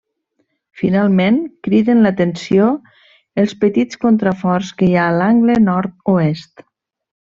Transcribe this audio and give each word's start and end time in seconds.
Finalment, 0.79 1.37
criden 1.67 2.01
l'atenció 2.07 2.71
els 3.45 3.55
petits 3.67 4.03
contraforts 4.09 4.75
que 4.83 4.91
hi 4.93 4.99
ha 4.99 5.07
a 5.11 5.17
l'angle 5.23 5.63
nord-oest. 5.71 6.69